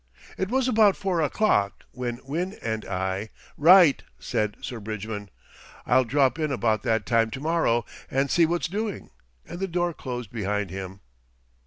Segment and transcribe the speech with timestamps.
[0.35, 5.29] "It was about four o'clock when Winn and I" "Right," said Sir Bridgman,
[5.85, 9.11] "I'll drop in about that time to morrow and see what's doing,"
[9.45, 11.01] and the door closed behind him.